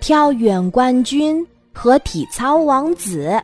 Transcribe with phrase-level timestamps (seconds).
[0.00, 3.40] 跳远冠军和体操王子。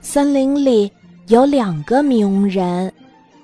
[0.00, 0.90] 森林里
[1.28, 2.92] 有两个名人，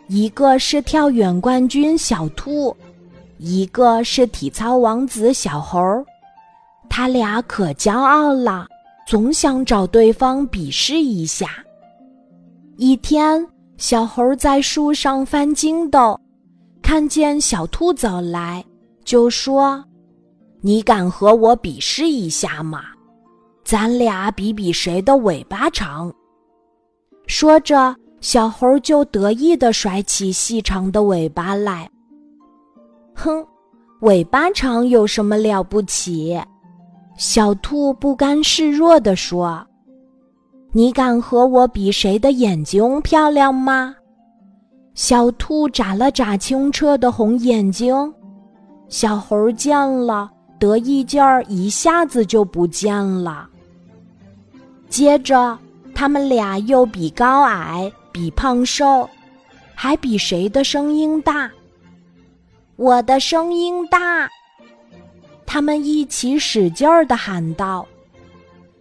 [0.08, 2.76] 一个是跳远冠军小兔，
[3.38, 5.80] 一个是体操王子小猴。
[6.88, 8.66] 他俩可骄傲了，
[9.06, 11.64] 总想找对方比试一下。
[12.76, 13.46] 一天，
[13.76, 16.18] 小猴在树上翻筋斗，
[16.82, 18.64] 看见小兔走来，
[19.04, 19.82] 就说
[20.60, 22.82] ：“你敢和我比试一下吗？
[23.64, 26.12] 咱俩比比谁的尾巴长。”
[27.26, 31.88] 说着，小猴就得意地甩起细长的尾巴来。
[33.14, 33.46] 哼，
[34.00, 36.40] 尾巴长有什么了不起？
[37.16, 39.64] 小兔不甘示弱地说
[40.72, 43.94] ：“你敢和我比谁的眼睛漂亮吗？”
[44.94, 48.12] 小兔眨了眨清澈的红眼睛，
[48.88, 53.48] 小猴见了，得意劲儿一下子就不见了。
[54.88, 55.58] 接着。
[55.92, 59.06] 他们俩又比高矮，比胖瘦，
[59.74, 61.50] 还比谁的声音大。
[62.76, 64.30] 我的声音大。
[65.44, 67.86] 他们一起使劲儿的喊道，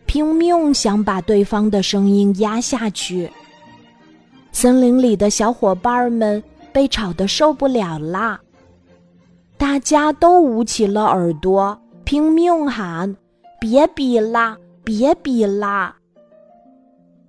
[0.06, 3.30] 拼命想把对方的声音压下去。
[4.54, 8.40] 森林里的小伙伴们被吵得受不了啦，
[9.60, 13.14] 大家都捂起了耳朵，拼命喊
[13.60, 15.94] ：“别比啦，别比啦！”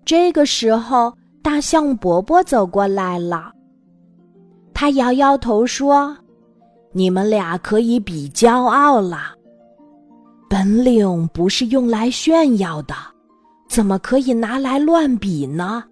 [0.07, 3.51] 这个时候，大象伯伯走过来了。
[4.73, 6.17] 他摇摇头说
[6.95, 9.35] ：“你们俩可以比骄傲了，
[10.49, 12.95] 本领不是用来炫耀的，
[13.69, 15.83] 怎么可以拿来乱比呢？”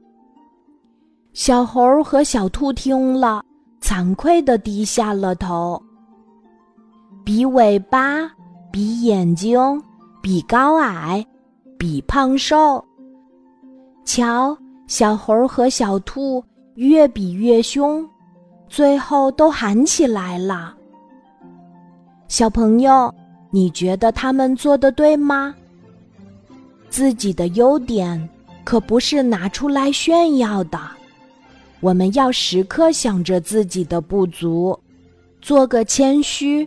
[1.34, 3.42] 小猴和小兔听了，
[3.83, 5.83] 惭愧的低下了头。
[7.28, 8.26] 比尾巴，
[8.72, 9.60] 比眼睛，
[10.22, 11.22] 比高矮，
[11.76, 12.82] 比胖瘦。
[14.02, 16.42] 瞧，小猴和小兔
[16.77, 18.02] 越比越凶，
[18.67, 20.74] 最后都喊起来了。
[22.28, 23.14] 小朋友，
[23.50, 25.55] 你觉得他们做的对吗？
[26.88, 28.27] 自己的优点
[28.64, 30.80] 可不是拿出来炫耀的，
[31.80, 34.80] 我们要时刻想着自己的不足，
[35.42, 36.67] 做个谦虚、